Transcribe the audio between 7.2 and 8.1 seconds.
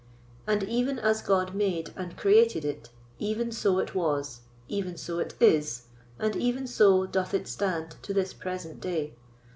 it stand